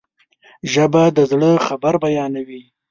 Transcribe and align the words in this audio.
ژبه 0.71 1.03
د 1.15 1.17
زړه 1.31 1.51
خبر 1.67 1.93
بیانوي 2.03 2.63